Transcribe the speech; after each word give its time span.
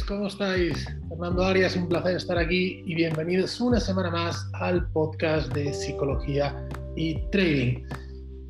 ¿cómo 0.00 0.26
estáis? 0.26 0.86
Fernando 1.10 1.44
Arias, 1.44 1.76
un 1.76 1.86
placer 1.86 2.16
estar 2.16 2.38
aquí 2.38 2.82
y 2.86 2.94
bienvenidos 2.94 3.60
una 3.60 3.78
semana 3.78 4.10
más 4.10 4.48
al 4.54 4.90
podcast 4.92 5.52
de 5.52 5.74
psicología 5.74 6.66
y 6.96 7.16
trading. 7.30 7.84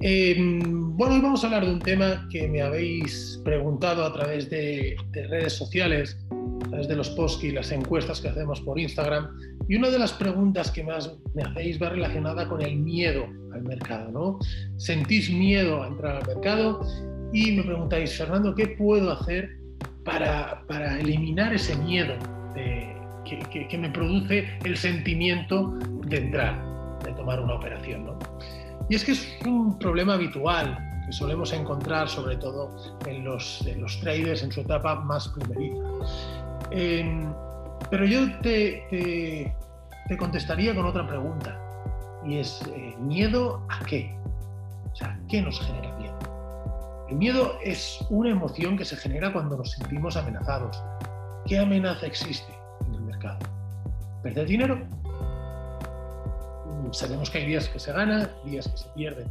Em, 0.01 0.97
bueno, 0.97 1.17
hoy 1.17 1.21
vamos 1.21 1.43
a 1.43 1.49
hablar 1.49 1.67
de 1.67 1.73
un 1.73 1.81
tema 1.81 2.29
que 2.31 2.47
me 2.47 2.63
habéis 2.63 3.41
preguntado 3.45 4.05
a 4.05 4.13
través 4.13 4.49
de, 4.51 4.95
redes 5.13 5.55
sociales, 5.55 6.17
a 6.31 6.69
través 6.69 6.87
de 6.87 6.95
los 6.95 7.11
posts 7.11 7.43
y 7.43 7.51
las 7.51 7.73
encuestas 7.73 8.21
que 8.21 8.29
hacemos 8.29 8.61
por 8.61 8.79
Instagram. 8.79 9.29
Y 9.69 9.75
una 9.75 9.91
de 9.91 9.99
las 9.99 10.13
preguntas 10.13 10.71
que 10.71 10.85
más 10.85 11.13
me 11.35 11.43
hacéis 11.43 11.83
va 11.83 11.89
relacionada 11.89 12.49
con 12.49 12.63
el 12.63 12.77
miedo 12.77 13.27
al 13.53 13.63
mercado, 13.65 14.13
¿no? 14.13 14.39
¿Sentís 14.77 15.29
miedo 15.29 15.83
a 15.83 15.89
entrar 15.89 16.19
al 16.19 16.27
mercado? 16.27 16.87
Y 17.33 17.51
me 17.53 17.65
preguntáis, 17.65 18.17
Fernando, 18.17 18.55
¿qué 18.55 18.69
puedo 18.69 19.11
hacer 19.11 19.62
para, 20.05 20.63
para 20.67 20.99
eliminar 20.99 21.55
ese 21.55 21.77
miedo 21.77 22.15
que, 22.55 23.67
que, 23.69 23.79
me 23.79 23.91
produce 23.91 24.49
el 24.65 24.77
sentimiento 24.77 25.75
de 26.07 26.19
entrar, 26.19 26.63
de 27.05 27.13
tomar 27.13 27.41
una 27.41 27.55
operación. 27.55 28.07
¿no? 28.07 28.19
Y 28.89 28.95
es 28.95 29.05
que 29.05 29.13
es 29.13 29.39
un 29.47 29.79
problema 29.79 30.15
habitual 30.15 30.79
que 31.07 31.13
solemos 31.13 31.53
encontrar 31.53 32.09
sobre 32.09 32.37
todo 32.37 32.77
en 33.07 33.25
los, 33.25 33.67
en 33.67 33.81
los 33.81 33.99
traders 34.01 34.43
en 34.43 34.53
su 34.53 34.61
etapa 34.61 34.97
más 34.97 35.29
primeriza. 35.29 35.83
Em, 36.71 37.33
pero 37.91 38.05
yo 38.05 38.39
te, 38.41 38.87
te, 38.91 39.57
te, 40.09 40.17
contestaría 40.17 40.75
con 40.75 40.87
otra 40.87 41.07
pregunta, 41.07 41.59
y 42.25 42.39
es, 42.39 42.63
eh, 42.75 42.95
¿miedo 43.01 43.67
a 43.69 43.85
qué? 43.85 44.17
O 44.93 44.97
sea, 44.97 45.19
¿qué 45.29 45.43
nos 45.43 45.61
genera? 45.61 45.93
El 47.13 47.19
miedo 47.19 47.59
es 47.63 47.99
una 48.09 48.31
emoción 48.31 48.79
que 48.79 48.87
se 48.87 48.97
genera 48.97 49.31
cuando 49.35 49.55
nos 49.59 49.73
sentimos 49.73 50.17
amenazados. 50.17 50.83
¿Qué 51.45 51.59
amenaza 51.59 52.07
existe 52.07 52.51
en 52.87 52.95
el 52.95 53.03
mercado? 53.03 53.39
¿Perder 54.23 54.47
dinero? 54.47 54.77
Mm, 56.65 56.91
sabemos 56.91 57.29
que 57.29 57.37
hay 57.37 57.49
días 57.49 57.69
que 57.69 57.79
se 57.79 57.93
ganan, 57.93 58.31
días 58.47 58.67
que 58.67 58.79
se 58.79 58.89
pierden. 58.95 59.29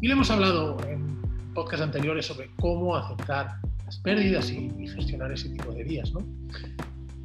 Y 0.00 0.08
le 0.08 0.14
hemos 0.14 0.28
hablado 0.28 0.76
en 0.88 1.22
podcasts 1.54 1.84
anteriores 1.84 2.26
sobre 2.26 2.50
cómo 2.58 2.96
aceptar 2.96 3.60
las 3.86 3.96
pérdidas 4.00 4.50
y, 4.50 4.68
gestionar 4.88 5.30
ese 5.30 5.50
tipo 5.50 5.70
de 5.70 5.84
días. 5.84 6.10
¿no? 6.12 6.26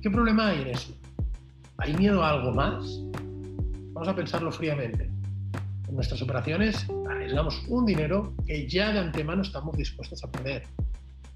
¿Qué 0.04 0.12
problema 0.12 0.50
hay 0.50 0.62
en 0.62 0.68
eso? 0.68 0.96
¿Hay 1.80 1.96
miedo 1.96 2.24
a 2.24 2.30
algo 2.30 2.52
más? 2.52 3.02
Vamos 3.94 4.08
a 4.08 4.16
pensarlo 4.16 4.52
fríamente. 4.52 5.10
En 5.88 5.96
nuestras 5.96 6.22
operaciones 6.22 6.88
arriesgamos 7.10 7.64
un 7.68 7.86
dinero 7.86 8.34
que 8.46 8.68
ya 8.68 8.92
de 8.92 9.00
antemano 9.00 9.42
estamos 9.42 9.78
dispuestos 9.78 10.24
a 10.24 10.32
perder. 10.32 10.64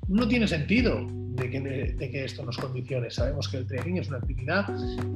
No 0.07 0.27
tiene 0.27 0.47
sentido 0.47 1.05
de 1.07 1.49
que, 2.11 2.25
esto 2.25 2.43
nos 2.43 2.57
condicione. 2.57 3.09
Sabemos 3.11 3.47
que 3.47 3.57
el 3.57 3.67
trading 3.67 3.95
es 3.95 4.09
una 4.09 4.17
actividad 4.17 4.67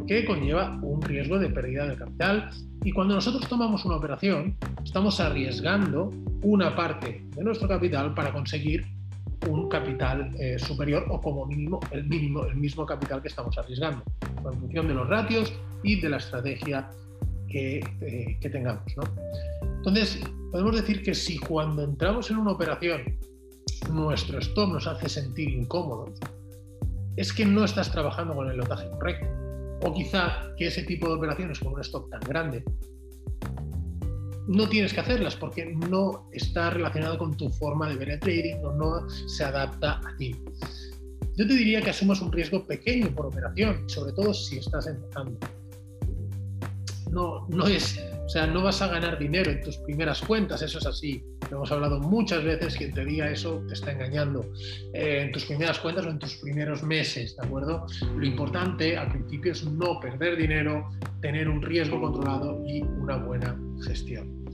que 0.07 0.25
conlleva 0.25 0.79
un 0.81 1.01
riesgo 1.01 1.39
de 1.39 1.49
pérdida 1.49 1.87
de 1.87 1.95
capital 1.95 2.49
y 2.83 2.91
cuando 2.91 3.15
nosotros 3.15 3.47
tomamos 3.49 3.83
una 3.85 3.95
operación 3.95 4.55
estamos 4.83 5.19
arriesgando 5.19 6.11
una 6.43 6.75
parte 6.75 7.25
de 7.35 7.43
nuestro 7.43 7.67
capital 7.67 8.13
para 8.13 8.31
conseguir 8.31 8.85
un 9.49 9.67
capital 9.67 10.33
eh, 10.39 10.57
superior 10.59 11.05
o 11.09 11.19
como 11.19 11.45
mínimo 11.45 11.79
el 11.91 12.05
mínimo 12.05 12.45
el 12.45 12.55
mismo 12.55 12.85
capital 12.85 13.21
que 13.21 13.27
estamos 13.27 13.57
arriesgando 13.57 14.03
en 14.21 14.59
función 14.59 14.87
de 14.87 14.93
los 14.93 15.09
ratios 15.09 15.53
y 15.83 15.99
de 15.99 16.09
la 16.09 16.17
estrategia 16.17 16.89
eh, 17.53 18.37
que, 18.41 18.49
tengamos. 18.49 18.83
¿no? 18.97 19.03
Entonces, 19.77 20.19
podemos 20.51 20.75
decir 20.75 21.03
que 21.03 21.13
si 21.13 21.37
cuando 21.37 21.83
entramos 21.83 22.31
en 22.31 22.37
una 22.37 22.51
operación 22.51 23.19
nuestro 23.91 24.39
stop 24.39 24.73
nos 24.73 24.87
hace 24.87 25.07
sentir 25.09 25.49
incómodos, 25.49 26.19
es 27.15 27.31
que 27.31 27.45
no 27.45 27.63
estás 27.63 27.91
trabajando 27.91 28.33
con 28.33 28.49
el 28.49 28.57
lotaje 28.57 28.89
correcto. 28.89 29.27
O 29.83 29.93
quizá 29.93 30.53
que 30.57 30.67
ese 30.67 30.83
tipo 30.83 31.07
de 31.07 31.15
operaciones 31.15 31.59
con 31.59 31.73
un 31.73 31.81
stop 31.81 32.09
tan 32.09 32.21
grande 32.21 32.63
no 34.47 34.67
tienes 34.67 34.93
que 34.93 34.99
hacerlas 34.99 35.35
porque 35.35 35.65
no 35.65 36.27
está 36.31 36.69
relacionado 36.69 37.17
con 37.17 37.35
tu 37.37 37.49
forma 37.49 37.89
de 37.89 37.95
ver 37.95 38.09
el 38.09 38.19
trading 38.19 38.55
o 38.63 38.73
no 38.73 39.09
se 39.09 39.43
adapta 39.43 40.01
a 40.05 40.17
ti. 40.17 40.35
Yo 41.35 41.47
te 41.47 41.53
diría 41.53 41.81
que 41.81 41.89
asumas 41.89 42.21
un 42.21 42.31
riesgo 42.31 42.65
pequeño 42.65 43.13
por 43.13 43.27
operación, 43.27 43.87
sobre 43.89 44.13
todo 44.13 44.33
si 44.33 44.57
estás 44.57 44.87
empezando 44.87 45.37
no, 47.13 47.47
no 47.49 47.67
es, 47.67 48.03
o 48.25 48.29
sea, 48.29 48.47
no 48.47 48.63
vas 48.63 48.81
a 48.81 48.87
ganar 48.87 49.19
dinero 49.19 49.51
en 49.51 49.61
tus 49.61 49.77
primeras 49.77 50.21
cuentas, 50.21 50.61
eso 50.61 50.79
es 50.79 50.85
así. 50.85 51.23
Lo 51.51 51.57
hemos 51.57 51.71
hablado 51.71 51.99
muchas 51.99 52.43
veces, 52.43 52.75
quien 52.75 52.93
te 52.93 53.05
diga 53.05 53.29
eso 53.29 53.63
te 53.67 53.75
está 53.75 53.91
engañando 53.91 54.41
eh, 54.93 55.21
en 55.21 55.31
tus 55.31 55.45
primeras 55.45 55.79
cuentas 55.79 56.05
o 56.05 56.09
en 56.09 56.19
tus 56.19 56.35
primeros 56.37 56.81
meses, 56.83 57.35
¿de 57.37 57.45
acuerdo? 57.45 57.85
Lo 58.15 58.25
importante 58.25 58.97
al 58.97 59.09
principio 59.11 59.51
es 59.51 59.63
no 59.63 59.99
perder 59.99 60.37
dinero, 60.37 60.89
tener 61.21 61.47
un 61.47 61.61
riesgo 61.61 62.01
controlado 62.01 62.63
y 62.65 62.81
una 62.81 63.17
buena 63.17 63.59
gestión. 63.85 64.45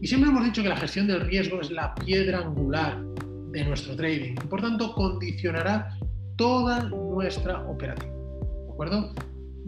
Y 0.00 0.06
siempre 0.06 0.30
hemos 0.30 0.44
dicho 0.44 0.62
que 0.62 0.68
la 0.68 0.76
gestión 0.76 1.08
del 1.08 1.20
riesgo 1.22 1.60
es 1.60 1.70
la 1.70 1.94
piedra 1.94 2.38
angular 2.38 3.02
de 3.50 3.64
nuestro 3.64 3.96
trading 3.96 4.34
por 4.48 4.60
tanto 4.60 4.92
condicionará 4.92 5.98
toda 6.36 6.84
nuestra 6.84 7.66
operativa. 7.68 8.12
¿De 8.12 8.72
acuerdo? 8.72 9.12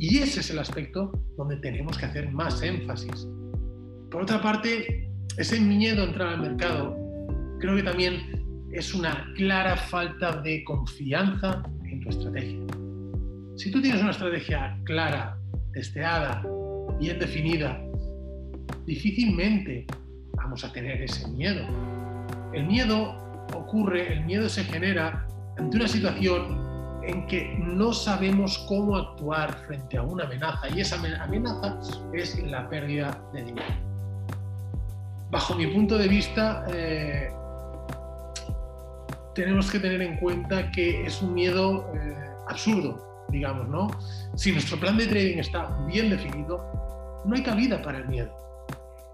Y 0.00 0.16
ese 0.16 0.40
es 0.40 0.48
el 0.48 0.58
aspecto 0.58 1.12
donde 1.36 1.56
tenemos 1.56 1.98
que 1.98 2.06
hacer 2.06 2.32
más 2.32 2.62
énfasis. 2.62 3.28
Por 4.10 4.22
otra 4.22 4.40
parte, 4.40 5.12
ese 5.36 5.60
miedo 5.60 6.02
a 6.02 6.06
entrar 6.06 6.28
al 6.28 6.40
mercado 6.40 6.96
creo 7.60 7.76
que 7.76 7.82
también 7.82 8.66
es 8.72 8.94
una 8.94 9.30
clara 9.36 9.76
falta 9.76 10.40
de 10.40 10.64
confianza 10.64 11.62
en 11.84 12.00
tu 12.00 12.08
estrategia. 12.08 12.60
Si 13.56 13.70
tú 13.70 13.82
tienes 13.82 14.00
una 14.00 14.12
estrategia 14.12 14.80
clara, 14.84 15.38
testeada, 15.74 16.46
bien 16.98 17.18
definida, 17.18 17.78
difícilmente 18.86 19.86
vamos 20.32 20.64
a 20.64 20.72
tener 20.72 21.02
ese 21.02 21.28
miedo. 21.28 21.62
El 22.54 22.66
miedo 22.66 23.46
ocurre, 23.54 24.14
el 24.14 24.24
miedo 24.24 24.48
se 24.48 24.64
genera 24.64 25.28
ante 25.58 25.76
una 25.76 25.88
situación 25.88 26.69
en 27.02 27.26
que 27.26 27.56
no 27.58 27.92
sabemos 27.92 28.58
cómo 28.68 28.96
actuar 28.96 29.54
frente 29.66 29.96
a 29.96 30.02
una 30.02 30.24
amenaza 30.24 30.68
y 30.68 30.80
esa 30.80 30.96
amenaza 30.96 31.78
es 32.12 32.38
la 32.42 32.68
pérdida 32.68 33.20
de 33.32 33.44
dinero. 33.44 33.74
Bajo 35.30 35.54
mi 35.54 35.66
punto 35.68 35.96
de 35.96 36.08
vista, 36.08 36.66
eh, 36.72 37.30
tenemos 39.34 39.70
que 39.70 39.78
tener 39.78 40.02
en 40.02 40.16
cuenta 40.16 40.70
que 40.70 41.06
es 41.06 41.22
un 41.22 41.34
miedo 41.34 41.92
eh, 41.94 42.16
absurdo, 42.48 43.26
digamos, 43.30 43.68
¿no? 43.68 43.88
Si 44.34 44.52
nuestro 44.52 44.78
plan 44.78 44.96
de 44.96 45.06
trading 45.06 45.38
está 45.38 45.68
bien 45.86 46.10
definido, 46.10 46.58
no 47.24 47.34
hay 47.34 47.42
cabida 47.42 47.80
para 47.80 47.98
el 47.98 48.08
miedo. 48.08 48.30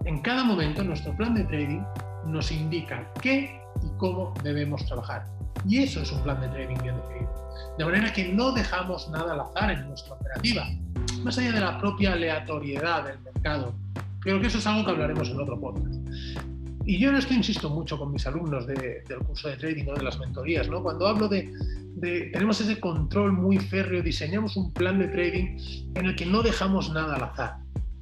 En 0.05 0.21
cada 0.21 0.43
momento 0.43 0.83
nuestro 0.83 1.15
plan 1.15 1.35
de 1.35 1.43
trading 1.43 1.81
nos 2.27 2.51
indica 2.51 3.11
qué 3.21 3.59
y 3.83 3.97
cómo 3.97 4.33
debemos 4.43 4.85
trabajar. 4.85 5.25
Y 5.67 5.79
eso 5.79 6.01
es 6.01 6.11
un 6.11 6.21
plan 6.23 6.39
de 6.41 6.47
trading 6.49 6.77
bien 6.81 6.95
definido. 6.95 7.31
De 7.77 7.85
manera 7.85 8.13
que 8.13 8.31
no 8.33 8.51
dejamos 8.51 9.09
nada 9.09 9.33
al 9.33 9.41
azar 9.41 9.71
en 9.71 9.87
nuestra 9.87 10.15
operativa, 10.15 10.67
más 11.23 11.37
allá 11.37 11.51
de 11.51 11.59
la 11.59 11.77
propia 11.79 12.13
aleatoriedad 12.13 13.05
del 13.05 13.19
mercado. 13.21 13.73
Creo 14.19 14.39
que 14.39 14.47
eso 14.47 14.57
es 14.57 14.67
algo 14.67 14.85
que 14.85 14.91
hablaremos 14.91 15.29
en 15.29 15.39
otro 15.39 15.59
podcast. 15.59 15.95
Y 16.85 16.99
yo 16.99 17.09
en 17.09 17.17
esto 17.17 17.33
insisto 17.33 17.69
mucho 17.69 17.97
con 17.97 18.13
mis 18.13 18.25
alumnos 18.27 18.65
del 18.65 19.03
curso 19.25 19.49
de 19.49 19.57
trading 19.57 19.87
o 19.89 19.93
de 19.93 20.03
las 20.03 20.17
mentorías, 20.19 20.69
¿no? 20.69 20.81
Cuando 20.81 21.05
hablo 21.05 21.27
de, 21.27 21.51
de, 21.95 22.29
tenemos 22.31 22.61
ese 22.61 22.79
control 22.79 23.33
muy 23.33 23.57
férreo, 23.57 24.01
diseñamos 24.01 24.55
un 24.55 24.71
plan 24.71 24.97
de 24.99 25.09
trading 25.09 25.57
en 25.95 26.05
el 26.05 26.15
que 26.15 26.25
no 26.25 26.41
dejamos 26.41 26.89
nada 26.91 27.15
al 27.15 27.23
azar. 27.23 27.57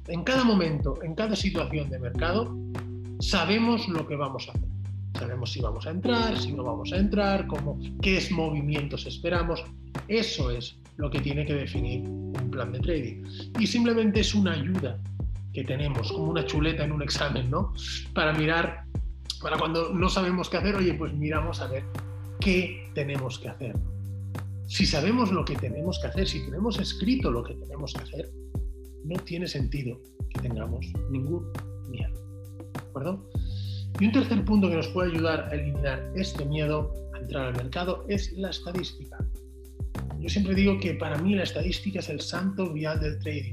En 0.06 0.22
cada 0.22 0.44
momento, 0.44 1.02
en 1.02 1.16
cada 1.16 1.34
situación 1.34 1.90
de 1.90 1.98
mercado, 1.98 2.56
sabemos 3.20 3.88
lo 3.88 4.06
que 4.06 4.16
vamos 4.16 4.48
a 4.48 4.52
hacer. 4.52 4.68
Sabemos 5.18 5.52
si 5.52 5.60
vamos 5.60 5.86
a 5.86 5.90
entrar, 5.90 6.38
si 6.38 6.52
no 6.52 6.62
vamos 6.62 6.92
a 6.92 6.98
entrar, 6.98 7.46
cómo, 7.46 7.78
qué 8.02 8.22
movimientos 8.30 9.06
esperamos. 9.06 9.64
Eso 10.08 10.50
es 10.50 10.78
lo 10.96 11.10
que 11.10 11.20
tiene 11.20 11.46
que 11.46 11.54
definir 11.54 12.06
un 12.06 12.50
plan 12.50 12.72
de 12.72 12.80
trading. 12.80 13.24
Y 13.58 13.66
simplemente 13.66 14.20
es 14.20 14.34
una 14.34 14.52
ayuda 14.52 14.98
que 15.52 15.64
tenemos, 15.64 16.12
como 16.12 16.30
una 16.30 16.44
chuleta 16.44 16.84
en 16.84 16.92
un 16.92 17.02
examen, 17.02 17.50
¿no? 17.50 17.72
Para 18.12 18.34
mirar, 18.34 18.84
para 19.40 19.56
cuando 19.56 19.92
no 19.94 20.08
sabemos 20.10 20.50
qué 20.50 20.58
hacer, 20.58 20.76
oye, 20.76 20.92
pues 20.94 21.14
miramos 21.14 21.60
a 21.60 21.68
ver 21.68 21.84
qué 22.40 22.90
tenemos 22.94 23.38
que 23.38 23.48
hacer. 23.48 23.74
Si 24.66 24.84
sabemos 24.84 25.32
lo 25.32 25.44
que 25.44 25.54
tenemos 25.56 25.98
que 25.98 26.08
hacer, 26.08 26.28
si 26.28 26.44
tenemos 26.44 26.78
escrito 26.78 27.30
lo 27.30 27.42
que 27.42 27.54
tenemos 27.54 27.94
que 27.94 28.02
hacer, 28.02 28.30
no 29.04 29.18
tiene 29.20 29.46
sentido 29.46 29.98
que 30.28 30.40
tengamos 30.40 30.84
ningún 31.10 31.50
miedo. 31.88 32.25
Y 34.00 34.06
un 34.06 34.12
tercer 34.12 34.44
punto 34.44 34.68
que 34.68 34.76
nos 34.76 34.88
puede 34.88 35.12
ayudar 35.12 35.48
a 35.50 35.54
eliminar 35.54 36.12
este 36.14 36.44
miedo 36.44 36.92
a 37.14 37.18
entrar 37.18 37.46
al 37.46 37.56
mercado 37.56 38.04
es 38.08 38.32
la 38.32 38.50
estadística. 38.50 39.18
Yo 40.18 40.28
siempre 40.28 40.54
digo 40.54 40.78
que 40.80 40.94
para 40.94 41.18
mí 41.18 41.34
la 41.34 41.42
estadística 41.42 41.98
es 41.98 42.08
el 42.08 42.20
santo 42.20 42.72
vial 42.72 43.00
del 43.00 43.18
trading. 43.18 43.52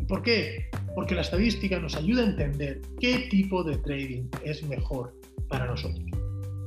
¿Y 0.00 0.04
por 0.04 0.22
qué? 0.22 0.70
Porque 0.94 1.14
la 1.14 1.22
estadística 1.22 1.78
nos 1.78 1.96
ayuda 1.96 2.22
a 2.22 2.26
entender 2.26 2.82
qué 3.00 3.26
tipo 3.30 3.64
de 3.64 3.76
trading 3.78 4.28
es 4.44 4.62
mejor 4.62 5.12
para 5.48 5.66
nosotros. 5.66 6.04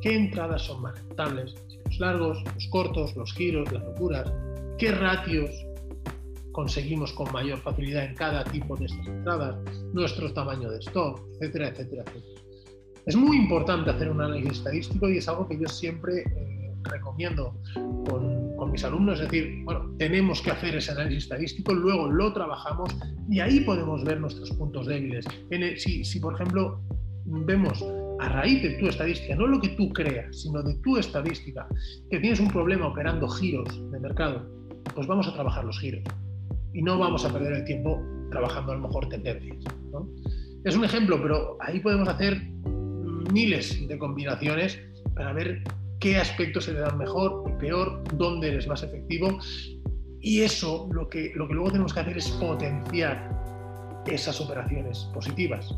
¿Qué 0.02 0.16
entradas 0.16 0.64
son 0.64 0.82
más 0.82 1.00
rentables? 1.00 1.56
Los 1.86 2.00
largos, 2.00 2.44
los 2.54 2.68
cortos, 2.68 3.16
los 3.16 3.34
giros, 3.34 3.72
las 3.72 3.84
locuras. 3.84 4.32
qué 4.78 4.92
ratios 4.92 5.50
conseguimos 6.52 7.14
con 7.14 7.32
mayor 7.32 7.60
facilidad 7.60 8.06
en 8.06 8.16
cada 8.16 8.44
tipo 8.44 8.76
de 8.76 8.86
estas 8.86 9.08
entradas, 9.08 9.56
nuestro 9.94 10.32
tamaño 10.34 10.70
de 10.70 10.80
stock, 10.80 11.20
etcétera, 11.34 11.70
etcétera, 11.70 12.04
etcétera. 12.06 12.42
Es 13.06 13.16
muy 13.16 13.38
importante 13.38 13.90
hacer 13.90 14.10
un 14.10 14.22
análisis 14.22 14.60
estadístico 14.60 15.10
y 15.10 15.18
es 15.18 15.28
algo 15.30 15.48
que 15.48 15.58
yo 15.58 15.68
siempre 15.68 16.24
eh, 16.24 16.74
recomiendo 16.84 17.56
con, 18.10 18.56
con, 18.58 18.72
mis 18.72 18.84
alumnos, 18.84 19.20
es 19.20 19.30
decir, 19.30 19.64
bueno, 19.64 19.96
tenemos 19.98 20.42
que 20.42 20.52
hacer 20.52 20.76
ese 20.76 20.92
análisis 20.92 21.24
estadístico, 21.24 21.74
luego 21.74 22.12
lo 22.12 22.34
trabajamos 22.34 22.96
y 23.30 23.40
ahí 23.40 23.62
podemos 23.62 24.04
ver 24.04 24.20
nuestros 24.20 24.52
puntos 24.52 24.88
débiles. 24.88 25.26
Si, 25.78 26.04
si, 26.04 26.20
por 26.20 26.34
ejemplo, 26.36 26.82
vemos 27.26 27.84
a 28.20 28.30
raíz 28.30 28.62
de 28.64 28.72
tu 28.72 28.88
estadística, 28.88 29.36
no 29.36 29.48
lo 29.48 29.62
que 29.62 29.70
tú 29.70 29.90
creas, 29.90 30.42
sino 30.42 30.62
de 30.64 30.76
tu 30.82 30.98
estadística, 30.98 31.68
que 32.10 32.20
tienes 32.20 32.40
un 32.40 32.50
problema 32.50 32.88
operando 32.88 33.28
giros 33.28 33.70
de 33.92 34.00
mercado, 34.00 34.46
pues 34.96 35.08
vamos 35.08 35.28
a 35.28 35.34
trabajar 35.34 35.64
los 35.64 35.80
giros 35.80 36.04
y 36.74 36.82
no 36.82 36.98
vamos 36.98 37.26
a 37.26 37.32
perder 37.32 37.54
el 37.54 37.66
tiempo 37.66 38.02
trabajando 38.30 38.72
a 38.72 38.76
lo 38.76 38.82
mejor 38.82 39.10
tendencias. 39.10 39.58
Es 40.64 40.76
un 40.76 40.84
ejemplo, 40.84 41.22
pero 41.22 41.58
ahí 41.62 41.80
podemos 41.80 42.08
hacer 42.10 42.42
miles 43.32 43.88
de 43.88 43.98
combinaciones 43.98 44.80
para 45.16 45.34
ver 45.34 45.64
qué 46.00 46.18
aspectos 46.18 46.66
se 46.66 46.74
le 46.74 46.80
dan 46.80 46.98
mejor 46.98 47.44
y 47.50 47.54
peor, 47.60 48.04
dónde 48.16 48.50
eres 48.50 48.68
más 48.68 48.84
efectivo. 48.84 49.40
Y 50.22 50.42
eso 50.42 50.90
lo 50.92 51.08
que, 51.08 51.32
lo 51.36 51.48
que 51.48 51.54
luego 51.54 51.72
tenemos 51.72 51.94
que 51.94 52.00
hacer 52.02 52.18
es 52.18 52.30
potenciar 52.32 53.30
esas 54.06 54.40
operaciones 54.42 55.10
positivas. 55.14 55.76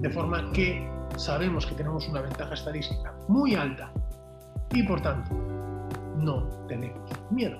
De 0.00 0.10
forma 0.10 0.50
que 0.52 0.86
sabemos 1.16 1.66
que 1.66 1.74
tenemos 1.74 2.08
una 2.08 2.22
ventaja 2.22 2.54
estadística 2.54 3.14
muy 3.28 3.54
alta 3.54 3.92
y 4.72 4.82
por 4.82 5.00
tanto 5.00 5.34
no 6.18 6.48
tenemos 6.66 7.10
miedo. 7.30 7.58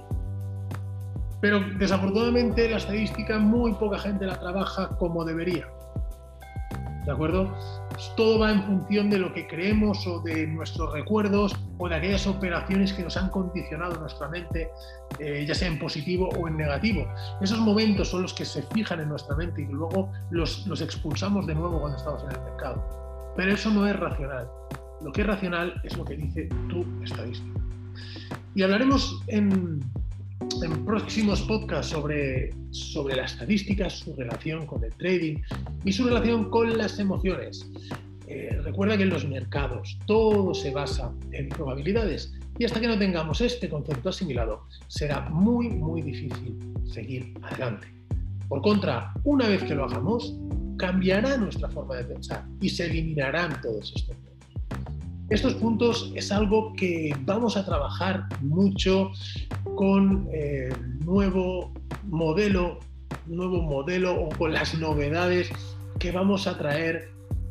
Pero 1.43 1.61
desafortunadamente 1.77 2.71
la 2.71 2.77
estadística 2.77 3.37
muy 3.39 3.75
poca 3.75 3.99
gente 3.99 4.25
la 4.25 4.39
trabaja 4.39 4.97
como 4.97 5.25
debería. 5.25 5.67
¿De 7.05 7.11
acuerdo? 7.11 7.53
Todo 8.17 8.39
va 8.39 8.53
en 8.53 8.62
función 8.62 9.11
de 9.11 9.19
lo 9.19 9.33
que 9.35 9.49
creemos 9.49 10.06
o 10.06 10.21
de 10.21 10.47
nuestros 10.47 10.93
recuerdos 10.93 11.53
o 11.79 11.89
de 11.89 11.97
aquellas 11.97 12.29
operaciones 12.29 12.93
que 12.93 13.03
nos 13.03 13.17
han 13.17 13.29
condicionado 13.31 13.99
nuestra 13.99 14.29
mente, 14.29 14.71
eh, 15.19 15.44
ya 15.44 15.53
sea 15.53 15.67
en 15.67 15.81
positivo 15.81 16.29
o 16.39 16.47
en 16.47 16.56
negativo. 16.56 17.09
Esos 17.41 17.59
momentos 17.59 18.09
son 18.09 18.23
los 18.23 18.33
que 18.33 18.44
se 18.44 18.62
fijan 18.62 19.00
en 19.00 19.09
nuestra 19.09 19.35
mente 19.35 19.62
y 19.62 19.67
luego 19.67 20.12
los, 20.31 20.65
los 20.69 20.81
expulsamos 20.81 21.44
de 21.49 21.56
nuevo 21.56 21.81
cuando 21.81 21.99
estamos 21.99 22.23
en 22.23 22.31
el 22.31 22.41
mercado. 22.41 23.33
Pero 23.37 23.53
eso 23.53 23.69
no 23.71 23.85
es 23.89 23.99
racional. 23.99 24.49
Lo 25.03 25.11
que 25.11 25.23
es 25.23 25.27
racional 25.27 25.81
es 25.83 25.97
lo 25.97 26.05
que 26.05 26.17
dice 26.17 26.49
tu 26.69 26.87
estadística. 27.03 27.61
Y 28.55 28.62
hablaremos 28.62 29.21
en, 29.27 29.81
en 30.62 30.85
próximos 30.85 31.43
podcasts 31.43 31.93
sobre, 31.93 32.50
sobre 32.71 33.17
la 33.17 33.25
estadística, 33.25 33.89
su 33.89 34.15
relación 34.15 34.67
con 34.67 34.83
el 34.85 34.93
trading 34.94 35.37
y 35.85 35.93
su 35.93 36.05
relación 36.05 36.50
con 36.50 36.77
las 36.77 36.99
emociones. 36.99 37.67
Eh, 38.27 38.59
recuerda 38.62 38.97
que 38.97 39.05
en 39.05 39.11
los 39.11 39.27
mercados 39.29 39.99
todo 40.06 40.55
se 40.55 40.71
basa 40.71 41.12
en 41.33 41.49
probabilidades 41.49 42.33
y 42.59 42.65
hasta 42.65 42.81
que 42.81 42.89
no 42.89 42.99
tengamos 42.99 43.41
este 43.41 43.69
concepto 43.69 44.09
asimilado 44.09 44.65
será 44.89 45.29
muy 45.31 45.69
muy 45.69 46.03
difícil 46.03 46.59
seguir 46.85 47.35
adelante. 47.43 47.89
Por 48.49 48.62
contra, 48.62 49.12
una 49.25 49.49
vez 49.49 49.62
que 49.62 49.75
lo 49.75 49.85
hagamos, 49.85 50.37
cambiará 50.77 51.37
nuestra 51.37 51.69
forma 51.69 51.97
de 51.97 52.05
pensar 52.05 52.44
y 52.61 52.69
se 52.69 52.87
eliminarán 52.87 53.61
todos 53.61 53.93
estos 53.94 54.17
estos 55.32 55.55
puntos 55.55 56.12
es 56.14 56.31
algo 56.31 56.75
que 56.75 57.14
vamos 57.23 57.56
a 57.56 57.64
trabajar 57.64 58.26
mucho 58.43 59.11
con 59.76 60.29
el 60.31 60.70
eh, 60.70 60.76
nuevo 61.05 61.73
modelo, 62.05 62.81
nuevo 63.26 63.62
modelo 63.62 64.14
o 64.14 64.29
con 64.37 64.52
las 64.52 64.75
novedades 64.79 65.49
que 65.99 66.12
vamos 66.12 66.46
a 66.46 66.58
traer 66.58 67.11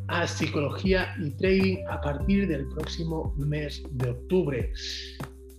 a 0.09 0.27
psicología 0.27 1.15
y 1.19 1.31
trading 1.31 1.77
a 1.89 1.99
partir 2.01 2.47
del 2.47 2.67
próximo 2.67 3.33
mes 3.37 3.81
de 3.91 4.11
octubre. 4.11 4.71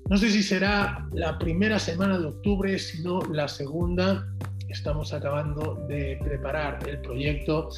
No 0.09 0.17
sé 0.17 0.31
si 0.31 0.45
será 0.45 1.09
la 1.13 1.39
primera 1.41 1.81
semana 1.81 2.19
de 2.21 2.27
octubre, 2.27 2.79
sino 2.79 3.21
la 3.33 3.49
segunda. 3.49 4.29
Estamos 4.69 5.13
acabando 5.13 5.85
de 5.89 6.21
preparar 6.23 6.89
el 6.89 7.01
proyecto 7.01 7.71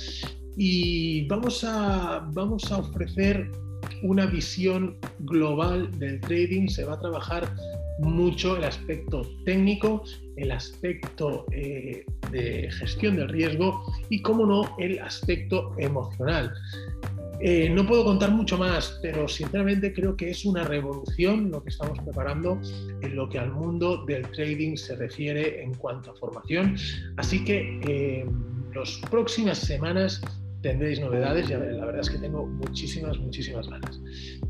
y 0.56 1.26
vamos 1.28 1.64
a, 1.64 2.28
vamos 2.32 2.70
a 2.70 2.78
ofrecer 2.78 3.50
una 4.02 4.26
visión 4.26 4.96
global 5.20 5.90
del 5.98 6.20
trading, 6.20 6.68
se 6.68 6.84
va 6.84 6.94
a 6.94 7.00
trabajar 7.00 7.48
mucho 7.98 8.56
el 8.56 8.64
aspecto 8.64 9.22
técnico, 9.44 10.02
el 10.36 10.50
aspecto 10.50 11.46
eh, 11.52 12.04
de 12.30 12.68
gestión 12.72 13.16
del 13.16 13.28
riesgo 13.28 13.84
y, 14.08 14.20
como 14.22 14.46
no, 14.46 14.76
el 14.78 14.98
aspecto 14.98 15.74
emocional. 15.78 16.52
Eh, 17.40 17.68
no 17.68 17.86
puedo 17.86 18.04
contar 18.04 18.30
mucho 18.30 18.56
más, 18.56 18.98
pero 19.02 19.28
sinceramente 19.28 19.92
creo 19.92 20.16
que 20.16 20.30
es 20.30 20.44
una 20.44 20.64
revolución 20.64 21.50
lo 21.50 21.62
que 21.62 21.70
estamos 21.70 21.98
preparando 21.98 22.60
en 23.02 23.16
lo 23.16 23.28
que 23.28 23.38
al 23.38 23.52
mundo 23.52 24.04
del 24.06 24.22
trading 24.30 24.76
se 24.76 24.96
refiere 24.96 25.62
en 25.62 25.74
cuanto 25.74 26.12
a 26.12 26.14
formación. 26.14 26.76
Así 27.16 27.44
que 27.44 27.80
eh, 27.86 28.24
las 28.74 28.98
próximas 29.10 29.58
semanas 29.58 30.20
tendréis 30.64 30.98
novedades, 30.98 31.46
ya 31.46 31.58
la 31.58 31.84
verdad 31.84 32.00
es 32.00 32.08
que 32.08 32.16
tengo 32.16 32.46
muchísimas, 32.46 33.18
muchísimas 33.18 33.68
ganas. 33.68 34.00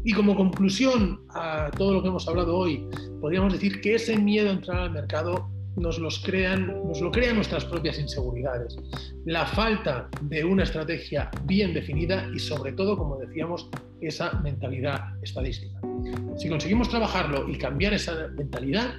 Y 0.05 0.13
como 0.13 0.37
conclusión 0.37 1.21
a 1.31 1.73
todo 1.77 1.93
lo 1.95 2.03
que 2.03 2.09
hemos 2.09 2.29
hablado 2.29 2.57
hoy, 2.57 2.87
podríamos 3.21 3.53
decir 3.53 3.81
que 3.81 3.97
ese 3.97 4.17
miedo 4.17 4.49
a 4.49 4.53
entrar 4.53 4.77
al 4.79 4.93
mercado 4.93 5.51
nos, 5.75 5.99
los 5.99 6.21
crean, 6.21 6.69
nos 6.87 7.01
lo 7.01 7.11
crean 7.11 7.35
nuestras 7.35 7.65
propias 7.65 7.99
inseguridades. 7.99 8.77
La 9.25 9.45
falta 9.45 10.09
de 10.23 10.45
una 10.45 10.63
estrategia 10.63 11.33
bien 11.47 11.75
definida 11.75 12.29
y 12.33 12.39
sobre 12.39 12.73
todo, 12.73 12.97
como 12.97 13.17
decíamos, 13.17 13.69
esa 14.01 14.39
mentalidad 14.41 15.21
estadística. 15.21 15.81
Si 16.37 16.49
conseguimos 16.49 16.89
trabajarlo 16.91 17.49
y 17.49 17.59
cambiar 17.59 17.93
esa 17.93 18.29
mentalidad, 18.29 18.95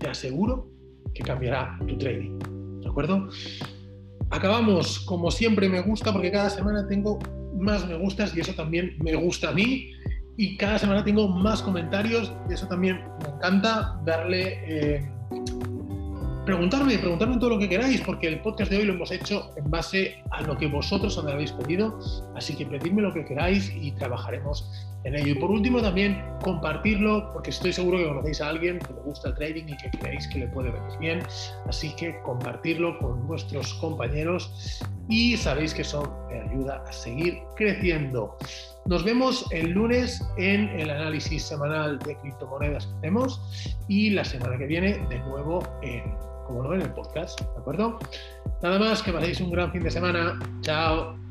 te 0.00 0.08
aseguro 0.08 0.68
que 1.14 1.22
cambiará 1.22 1.78
tu 1.86 1.96
trading. 1.98 2.36
¿De 2.80 2.88
acuerdo? 2.88 3.28
Acabamos, 4.32 5.00
como 5.00 5.30
siempre 5.30 5.68
me 5.68 5.80
gusta, 5.80 6.10
porque 6.10 6.32
cada 6.32 6.48
semana 6.48 6.88
tengo 6.88 7.18
más 7.54 7.86
me 7.86 7.96
gustas 7.96 8.34
y 8.34 8.40
eso 8.40 8.54
también 8.54 8.96
me 9.04 9.14
gusta 9.14 9.50
a 9.50 9.52
mí. 9.52 9.92
Y 10.38 10.56
cada 10.56 10.78
semana 10.78 11.04
tengo 11.04 11.28
más 11.28 11.62
comentarios 11.62 12.32
y 12.48 12.54
eso 12.54 12.66
también 12.66 13.00
me 13.22 13.28
encanta 13.36 14.00
darle... 14.04 14.58
Eh, 14.66 15.11
preguntarme, 16.44 16.98
preguntarme 16.98 17.38
todo 17.38 17.50
lo 17.50 17.58
que 17.58 17.68
queráis, 17.68 18.00
porque 18.00 18.26
el 18.26 18.40
podcast 18.40 18.70
de 18.70 18.78
hoy 18.78 18.84
lo 18.84 18.94
hemos 18.94 19.10
hecho 19.12 19.50
en 19.56 19.70
base 19.70 20.22
a 20.30 20.42
lo 20.42 20.56
que 20.56 20.66
vosotros 20.66 21.22
me 21.22 21.32
habéis 21.32 21.52
pedido, 21.52 21.98
así 22.34 22.56
que 22.56 22.66
pedidme 22.66 23.02
lo 23.02 23.12
que 23.12 23.24
queráis 23.24 23.72
y 23.74 23.92
trabajaremos 23.92 24.88
en 25.04 25.14
ello. 25.16 25.32
Y 25.32 25.34
por 25.36 25.50
último 25.50 25.80
también 25.80 26.20
compartirlo, 26.42 27.30
porque 27.32 27.50
estoy 27.50 27.72
seguro 27.72 27.98
que 27.98 28.08
conocéis 28.08 28.40
a 28.40 28.48
alguien 28.48 28.78
que 28.80 28.92
le 28.92 29.00
gusta 29.00 29.28
el 29.28 29.34
trading 29.34 29.64
y 29.68 29.76
que 29.76 29.90
creéis 29.98 30.26
que 30.28 30.40
le 30.40 30.48
puede 30.48 30.70
venir 30.70 30.98
bien, 30.98 31.22
así 31.68 31.94
que 31.94 32.20
compartirlo 32.22 32.98
con 32.98 33.26
vuestros 33.26 33.74
compañeros 33.74 34.82
y 35.08 35.36
sabéis 35.36 35.74
que 35.74 35.82
eso 35.82 36.26
me 36.28 36.40
ayuda 36.40 36.82
a 36.88 36.92
seguir 36.92 37.38
creciendo. 37.56 38.36
Nos 38.86 39.04
vemos 39.04 39.46
el 39.52 39.70
lunes 39.70 40.24
en 40.38 40.68
el 40.70 40.90
análisis 40.90 41.44
semanal 41.44 42.00
de 42.00 42.16
criptomonedas 42.16 42.86
que 42.86 42.96
hacemos 42.98 43.78
y 43.86 44.10
la 44.10 44.24
semana 44.24 44.58
que 44.58 44.66
viene 44.66 44.98
de 45.08 45.18
nuevo 45.20 45.62
en 45.82 46.02
como 46.46 46.62
no 46.62 46.74
en 46.74 46.82
el 46.82 46.90
podcast, 46.92 47.40
¿de 47.40 47.60
acuerdo? 47.60 47.98
Nada 48.62 48.78
más, 48.78 49.02
que 49.02 49.12
paséis 49.12 49.40
un 49.40 49.50
gran 49.50 49.72
fin 49.72 49.82
de 49.82 49.90
semana. 49.90 50.38
Chao. 50.60 51.21